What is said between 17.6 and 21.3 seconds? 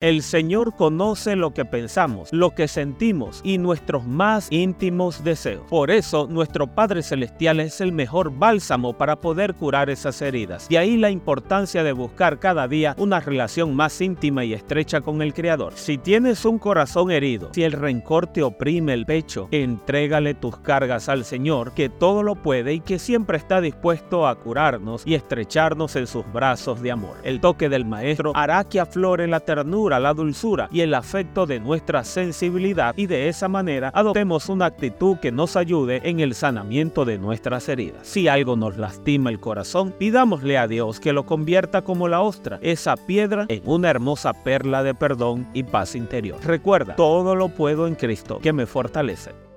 el rencor te oprime el pecho, entrégale tus cargas al